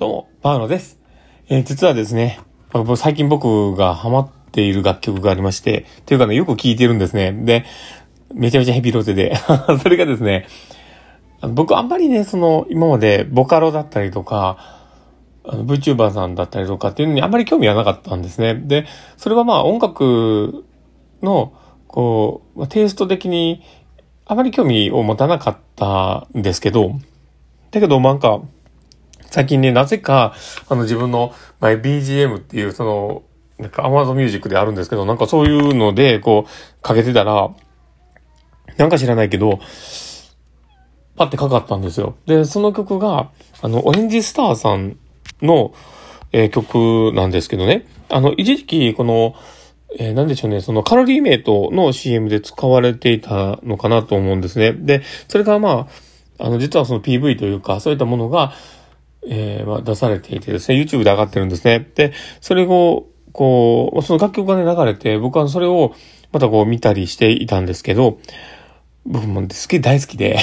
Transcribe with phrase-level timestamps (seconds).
[0.00, 0.98] どうも、パーノです。
[1.50, 2.40] えー、実はですね、
[2.96, 7.32] 最近僕がハマっている楽曲がありまして、というかね、よく聴いてるんですね。
[7.32, 7.66] で、
[8.32, 9.36] めちゃめちゃヘビロテで。
[9.82, 10.46] それがですね、
[11.52, 14.56] 僕あんまりね、その、今までボカロだったりとか、
[15.44, 18.54] あの、VTuber さんだったりとかっていうのにあんまり興味はなかったんですね。
[18.54, 18.86] で、
[19.18, 20.64] それはまあ音楽
[21.22, 21.52] の、
[21.88, 23.60] こう、テイスト的に
[24.24, 26.92] あまり興味を持たなかったんですけど、
[27.70, 28.40] だけどなんか、
[29.30, 30.34] 最近ね、なぜか、
[30.68, 33.22] あの自分の、ま、BGM っていう、その、
[33.58, 37.50] なんか Amazon Music であるんですけど、なんかそういうので、こう、かけてたら、
[38.76, 39.60] なんか知らないけど、
[41.16, 42.16] パッてかかったんですよ。
[42.26, 43.30] で、その曲が、
[43.60, 44.96] あの、オレンジスターさん
[45.42, 45.74] の、
[46.32, 47.86] えー、曲なんですけどね。
[48.08, 49.34] あの、一時期、この、
[49.98, 54.72] えー、なんでしょうね、そのカロリーメイトの CM で使われていたのかなと思うんですね。
[54.72, 55.88] で、それがま
[56.38, 58.52] あ、あの、実はその PV というか、そういったものが、
[59.26, 61.86] えー、まあ、出されていてですね、YouTube で上がってるんですね。
[61.94, 65.94] で、それを、こう、その楽曲がね、流れて、僕はそれを、
[66.32, 68.18] またこう見たりしていたんですけど、
[69.06, 70.38] 僕も好き、大好きで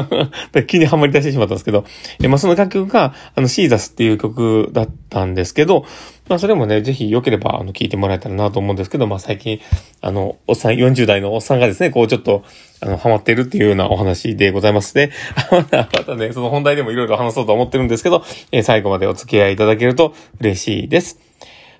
[0.66, 1.84] 気にはまり出してしまったんですけど、
[2.22, 5.86] えまあ、その楽曲が、あの、シーザスっていう曲だったんですけど、
[6.28, 9.60] まあ、それもね、ぜひ良ければ、あの、聞いてもらえたらなと思うんですけど、まあ、最近、
[10.02, 12.44] あの、おっさん、40代のおっさんがですね、こう、ちょっと、
[12.80, 15.10] あの、ハマってるっていうようなお話でございますね。
[15.50, 21.18] また、ね、その本題でもいろいろ話そうと思ってるんですけど、え、最後までお付き合いいただけると嬉しいです。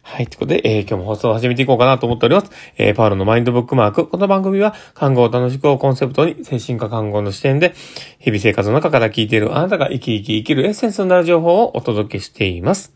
[0.07, 0.27] はい。
[0.27, 2.51] ということで、えー、今日も放送を始めていこうかなと思っております。
[2.77, 4.07] えー、パウロのマインドブックマーク。
[4.07, 7.75] この番組は、看護を楽しくをコンセプトに、精神科看護の視点で、
[8.19, 12.93] 日々生活の中から聞いているあなたが生き生き生きるエッセンスになる情報をお届けしています。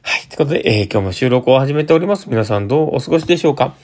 [0.00, 0.20] はい。
[0.28, 2.30] ということで、えー、今日も収録を始めております。
[2.30, 3.74] 皆さんどうお過ごしでしょうか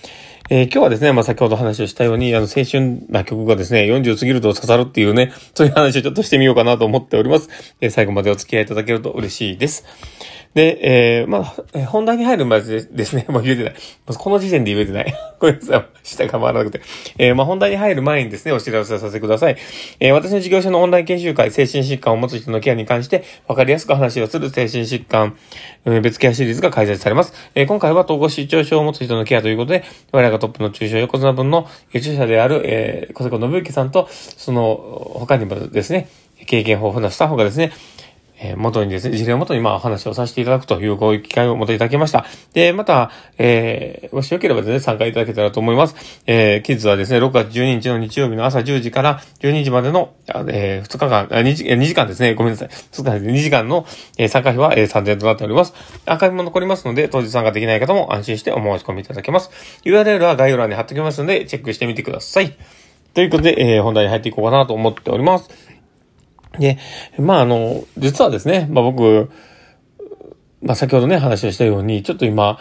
[0.51, 7.49] えー、今日はですね、まあ、先ほど話をしたように、あの、青春な曲がですね、40過ぎると刺さるっていうね、そういう話をちょっとしてみようかなと思っております。
[7.81, 9.85] えー、最後までお付き合いいただけると嬉しいです。
[10.55, 13.75] で、えー、まあ、本題に入る前でですね、 まあ言えてない。
[14.07, 15.15] この時点で言えてない。
[15.41, 15.85] ごめんなさい。
[16.03, 16.81] 下が回らなくて。
[17.17, 19.57] えー、まあ本題に入る前にですね、お知らせさせてください。
[19.99, 25.37] えー、私の事業所のオンライン研修会、精神疾患を持つ人のケアに関して、わかりやすく話をする精神疾患、
[26.03, 27.33] 別ケアシリーズが開催されます。
[27.55, 34.75] えー、今回は統合失調症を持つ人のケアということで、我らがトップの中小横綱分の優秀者である、えー、小瀬子信之さんと、その、
[35.21, 36.09] 他にもですね、
[36.47, 37.73] 経験豊富なスタッフがですね、
[38.45, 42.27] えー、元にですね、事例を元にまあ話をさせていただくというこういう機会を持っていただきました。
[42.53, 46.23] で、また、えー、もしよければですね、参加いただけたらと思います。
[46.27, 50.13] えー、キッズはですね、6月12日の日曜日の朝10時から12時までの、
[50.49, 52.69] えー、2日間、2時 ,2 時間ですね、ごめんなさい。
[52.69, 53.87] 2時間の、
[54.19, 55.73] えー、参加費は、えー、3000円となっております。
[56.07, 59.51] アーカイブも残りますので、当日参加できない方も安心してお申し込みいただけます。
[59.85, 62.57] URL は概要欄に貼っておきますので、チェックしてみてください。
[63.15, 65.51] ということで、えー、本題に入っていこうかなと思っております。
[66.59, 66.79] で、
[67.19, 69.31] まああの、実はですね、まあ僕、
[70.63, 72.59] まあ先ほどね、話をしたように、ちょっと今、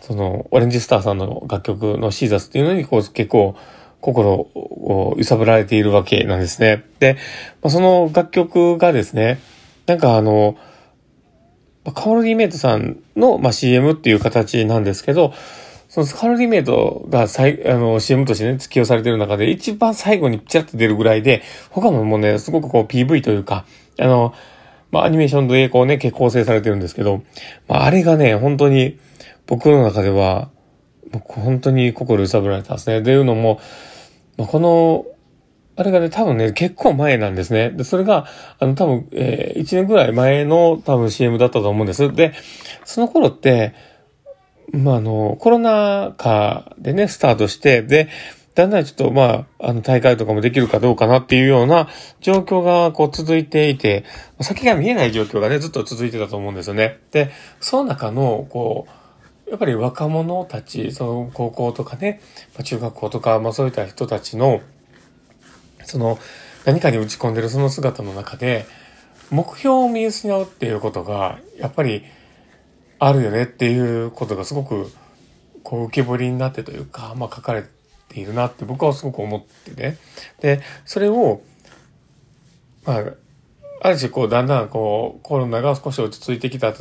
[0.00, 3.56] その、オレンジスターさんの楽曲のシーザスっていうのに、こう、結構、
[4.04, 6.84] 心を揺さぶられているわけなんですね。
[6.98, 7.14] で、
[7.62, 9.40] まあ、その楽曲がですね、
[9.86, 10.58] なんかあの、
[11.94, 15.32] カオルディメイトさんの、まあ、CM っていう形なんですけど、
[15.94, 23.64] そのスカロリーメイトが最、あの、CM としてね、起用されてる中で、一番最後にピチャって出るぐらいで、他ももうね、すごくこう PV というか、
[24.00, 24.34] あの、
[24.90, 27.22] まあ、アニメーションでこうね、結構構成されてるんですけど、
[27.68, 28.98] まあ、あれがね、本当に、
[29.46, 30.50] 僕の中では、
[31.12, 33.00] 僕本当に心揺さぶられたんですね。
[33.00, 33.60] というのも、
[34.36, 35.06] まあ、この、
[35.76, 37.70] あれがね、多分ね、結構前なんですね。
[37.70, 38.26] で、それが、
[38.58, 42.12] あの、多分、えー、1年ぐらい前の多分 CM だったと思うんです。
[42.12, 42.34] で、
[42.84, 43.93] その頃って、
[44.72, 48.08] まあ、あの、コロナ禍でね、スタートして、で、
[48.54, 51.88] だんだんちょっと、まあ、あの、大会とかもできるかどうかなっていうような
[52.20, 54.04] 状況が、こう、続いていて、
[54.40, 57.00] 先が見えない状況がね、ずっと続いてたと思うんですよね。
[57.10, 57.30] で、
[57.60, 58.86] その中の、こ
[59.46, 62.20] う、やっぱり若者たち、その、高校とかね、
[62.62, 64.60] 中学校とか、まあ、そういった人たちの、
[65.84, 66.18] その、
[66.64, 68.66] 何かに打ち込んでるその姿の中で、
[69.30, 72.04] 目標を見失うっていうことが、やっぱり、
[72.98, 74.90] あるよねっていうことがすごく
[75.62, 77.64] こう浮き彫りになってというか、まあ、書かれ
[78.08, 79.98] ているなって僕はすごく思ってね。
[80.40, 81.42] で、それを、
[82.84, 83.04] まあ、
[83.82, 86.72] ある種こうだんだんこうコロナが少し落ち着いてきた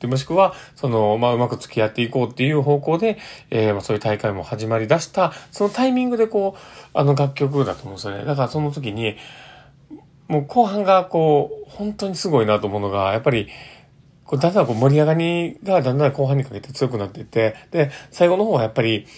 [0.00, 3.18] でもしくは、その、まあ、うまく付き合っていこうっていう方向で、
[3.50, 6.60] えー、まあ、そういう大会も始まり出した、そのタイミングでこう、
[6.94, 8.24] あの楽曲だと思うんですよね。
[8.24, 9.16] だからその時に、
[10.26, 13.48] もう後半がこう、本当にすごいなと思うのが、やっぱり、
[14.30, 19.08] こうだんだんこう盛り上がりがだんだん後半にかけて強くなっていって、で、最後の方はやっぱり、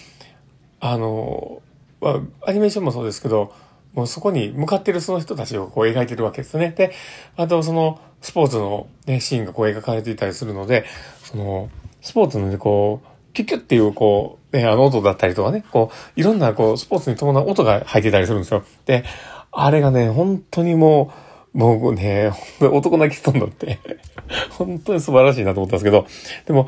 [0.79, 1.61] あの、
[2.01, 3.53] アニメーションもそうですけど、
[3.93, 6.73] もうそこに向かってるその人たちをこう描いてるわけですね。
[6.75, 6.93] で、
[7.37, 10.83] あとそのスポーツのね、シーンがこう描かれていたりするので、
[11.21, 11.69] その、
[12.01, 18.63] スポーツのね、こう、キュッキュッっていうこう、ね、あの音だったりとかね、こう、いろんなこう、スポーツに伴う音が入ってたりするんですよ。
[18.87, 19.03] で、
[19.51, 23.79] あれがね、本当にもう、もうね、男泣きそうになって
[24.57, 26.07] 本当に素晴らしいなと思ったんですけど、
[26.47, 26.67] でも、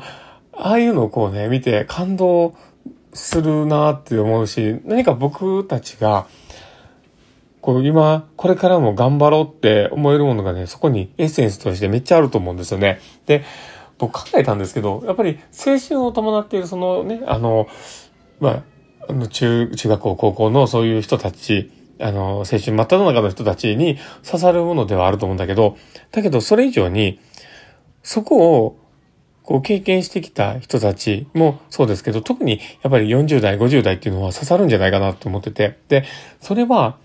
[0.52, 2.54] ああいうのをこうね、見て感動
[3.12, 6.26] するなって思うし、何か僕たちが、
[7.60, 13.00] こう今、これからも頑張ろうって思えるものがね、そこにエッセンスとしてめっちゃあると思うんですよね。
[13.26, 13.42] で、
[13.98, 17.66] 僕考えたんですけど、やっぱり青春を伴っているそのね、あの、
[18.38, 18.62] ま
[19.08, 25.76] あ、中、中学校、高校のそういう人たち、あの、青春真っ只中の人たちに刺さるものではあると思うんだけど、
[26.12, 27.20] だけどそれ以上に、
[28.02, 28.78] そこを
[29.42, 35.78] こう経験してきた人たちもそうですけど、特にやっぱり40代、50代っていうのは刺さるんじゃないかなと思ってて。
[35.88, 36.04] で、
[36.40, 36.98] それは、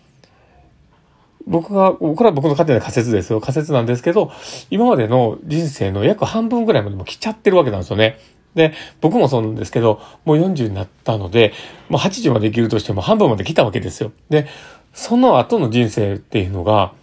[1.48, 3.42] 僕が、これは僕の勝手な仮説ですよ。
[3.42, 4.32] 仮説なんですけど、
[4.70, 8.18] 今までの人生の約半分ぐらいまでも来ちゃってるわけなんですよね。
[8.56, 11.54] で、僕もそうなんですけど、もう40になったので、
[11.90, 14.12] もう80まで生きるとしても半分まで来たわけですよ。
[14.30, 14.48] で、
[14.94, 16.94] その後の人生っていうのが、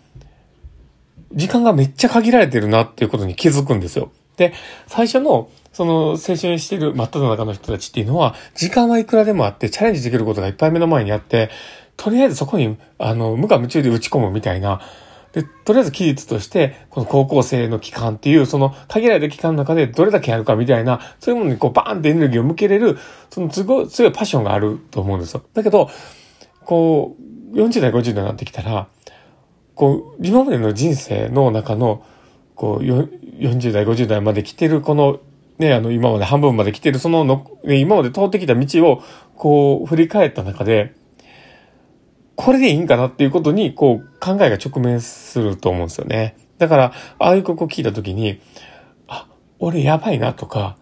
[1.32, 4.10] 時間がめっちゃ限られてるなっていうことに気づくんですよ。
[4.36, 4.52] で、
[4.86, 11.50] 最初の、その、青春してる真っ只中の人たちっていうのは、時間はいくらでもあって、チャレンジできることがいっぱい目の前にあって、
[11.96, 14.80] とりあえずそこに、あの、無我夢中で打ち込むみたいな、
[15.32, 22.98] で、とりあえず期日として、この高校生の期間っていう、その限られた期間の中でどれだけやるかみたいな、そういうものにこうバーンってエネルギーを向けれる、
[23.30, 25.42] その強い強いパッションがあると思うんですよ。
[25.52, 25.90] だけど、
[26.64, 27.22] こう、
[27.52, 28.88] 40代、50代になってきたら、
[29.74, 32.04] こう、今までの人生の中の、
[32.54, 35.20] こう、40代、50代まで来てる、この、
[35.58, 39.02] ね、あの、今まで半分まで来てる、そのの、今まで通ってきた道を、
[39.36, 40.94] こう、振り返った中で、
[42.34, 46.36] これでいいんかなっていうことに、こう、考えが直面すると思うんですよね。
[46.58, 48.40] だから、ああいう曲を聴いたときに、
[49.06, 49.28] あ、
[49.58, 50.76] 俺やばいなとか、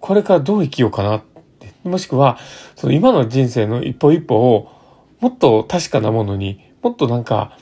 [0.00, 1.22] これからどう生きようかなっ
[1.60, 2.38] て、もしくは、
[2.76, 4.81] その今の人生の一歩一歩を、
[5.22, 7.56] もっと確かなものに、もっとなんか、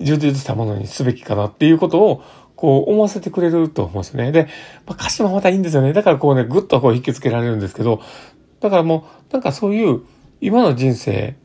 [0.00, 2.22] 充実したものにすべきかなっていうことを、
[2.56, 4.32] こう思わせてくれると思うんですよね。
[4.32, 4.48] で、
[4.86, 5.94] まあ、歌詞もまたいいんですよね。
[5.94, 8.02] だからこうね、ぐっとこう引きつけられるんですけど、
[8.60, 10.02] だからもう、なんかそういう
[10.42, 11.36] 今の人生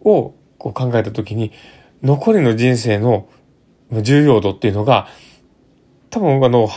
[0.00, 1.52] をこう考えたときに、
[2.02, 3.28] 残りの人生の
[3.90, 5.06] 重要度っていうのが、
[6.10, 6.68] 多分あの、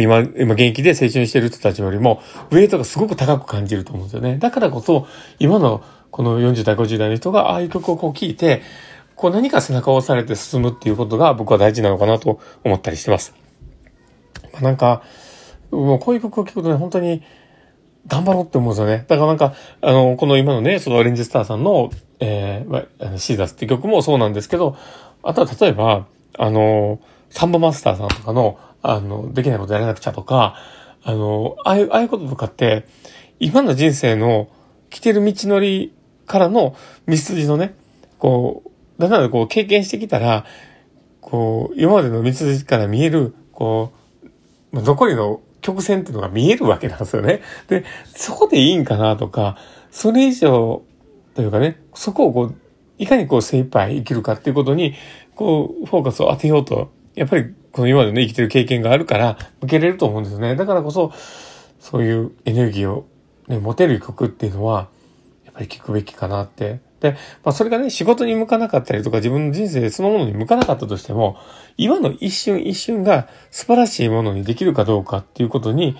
[0.00, 2.20] 今、今現役で青春してる人たちよりも、
[2.50, 4.38] ウェイトがすごく高く感じると思うんですよね。
[4.38, 5.06] だからこそ、
[5.38, 8.62] 今のこの40代、50代の人がああいう曲をこう聴いて、
[9.16, 13.34] こう何か背中を押されて進むっていうことが僕は大事なのかなと思ったりしてます。
[14.52, 15.02] まあ、なんか、
[15.70, 17.22] もうこういう曲を聴くとね、本当に
[18.06, 19.04] 頑張ろうって思うんですよね。
[19.08, 22.84] だからなんか、あの、この今のね、そのオレンジスターさんの、えー、ま
[23.14, 24.76] あ、シーザスって曲もそうなんですけど、
[25.22, 26.06] あとは例えば、
[26.38, 30.56] あの、サンボマスターさんとかの、あの、できないことやらなくちゃとか、
[31.02, 32.86] あの、ああいう、ああいうこととかって、
[33.38, 34.48] 今の人生の
[34.90, 35.94] 来てる道のり
[36.30, 36.76] からの
[37.08, 37.74] 道筋のね、
[38.18, 40.46] こう、だからこう経験してきたら、
[41.20, 43.92] こう、今までの道筋から見える、こ
[44.72, 47.42] う、残りの曲線っていうのが見えるわけなんですよね。
[47.66, 47.84] で、
[48.14, 49.58] そこでいいんかなとか、
[49.90, 50.82] それ以上
[51.34, 52.54] というかね、そこをこう、
[52.98, 54.94] いかにこう精一杯生きるかっていうことに、
[55.34, 60.54] こう、フォーカスを当てようと、やっぱりこの今までね、生きてる経験があるから、向けれると思うんですよね。
[60.54, 61.12] だからこそ、
[61.80, 63.06] そういうエネルギーを、
[63.48, 64.88] ね、持てる曲っていうのは、
[65.60, 67.12] ぱり聞くべきかなってで、
[67.44, 71.38] まあそれがね、仕事に向かなかったりとか自分の人生そのものに向かなかったとしても、
[71.76, 75.96] 今の一瞬一瞬が素晴らしいものにできるかどうかっていうことに、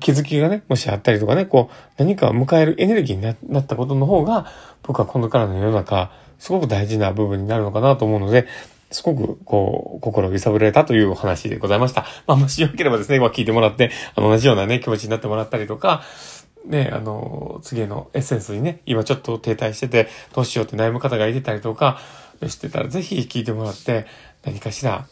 [0.00, 4.46] 気づきがね、もしあったりとかね、こう、何かを迎えるエネルギーになったことの方が、
[4.82, 8.46] 僕は今度からの世の中、すごく大事な部分になるのかなと思うので、
[8.90, 12.06] すごく、こう、心を揺さぶられたというお話でございました。
[12.26, 16.02] まあ、もしよければですね、今聞いてもらって、あの、同じようなね、気持ちになってもらったりとか、
[16.64, 22.00] ね、あの、次のエッセンスにね、今ちょっと停滞してて、どうしようって悩む方がいてたりとか
[22.46, 24.06] してたら、ぜひ聞いてもらって、
[24.44, 25.06] 何かしら、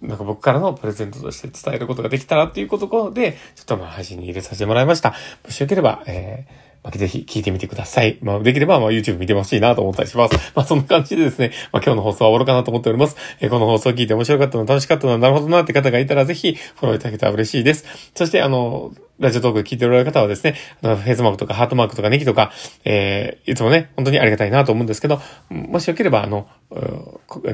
[0.00, 5.14] なんか僕からのプレゼントとして伝えることができたらっていうことで、ちょっとまあ配信に入れさせてもらいました。
[5.44, 8.18] もしよければ、えーまあ、ぜひ聞いてみてください。
[8.22, 10.34] まあ、できれば、まあ、YouTube 見てほしいなと思ったりします。
[10.56, 13.16] まあ、そんな感じでですね、まあ、今日の放送は終わろうかなと思っております。
[13.40, 17.84] えー、この放送を聞いて面白かったの、楽しかったの、なるほどなって方がいたら、ぜひ、フォローいただけたら嬉しいです。
[18.14, 22.52] そして、あの、ラジオトーク聞いておられる方はですね、あの、フェイスマークとかハートマークとかネギとか、
[22.86, 26.48] えー、いつもね、本当にありがたいなと思うんですけど、もしよければ、あの、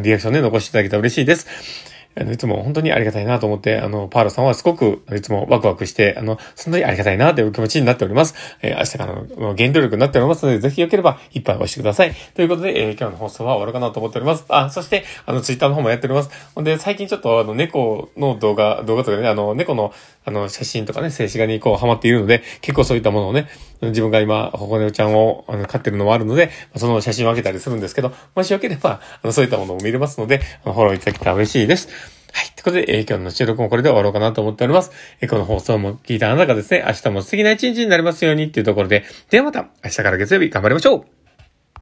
[0.00, 1.48] リアクションね、残していただけたら嬉しいです。
[2.18, 8.34] あの、いつも本当にありがたいなと思って、あの、パールさんはすごく、いつもワクワクして、あの、そんなにありがたいなという気持ちになっております。
[8.62, 12.14] えー、明日からの原動力になっておりますので、ぜひよければ一杯押してください。
[12.34, 14.46] ということで、えー、今日の放送は終わるかなと思っております。
[14.48, 16.30] あ、そして、あの、ツイッターの方もやっております。
[16.54, 19.92] ほんで、最近ちょっと、あの、猫の動画、動画とかね、あの、猫の、
[20.26, 23.48] あの、写真とかね、静止画にこう、ハマっているので、結構そういったものをね、
[23.80, 31.88] 自分が今、ほこねおちゃんを、あの、飼ってるのもあるので、その写真をあげたりするんですけど、もしよければ、あの、そういったものも見れますので、フォローいただけたら嬉しいです。
[32.32, 32.46] はい。
[32.56, 34.90] ということで、えー、今日の収録もこれで終わろうかなと思っております。
[35.20, 41.15] えー、この放送も聞いたあなたがですね、明日も素敵な一日になりますようにっていうところで、ではまた、明日から月曜日頑張りましょう